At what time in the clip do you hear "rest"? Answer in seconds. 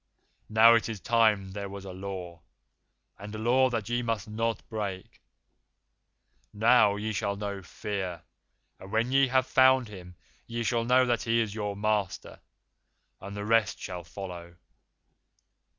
13.45-13.77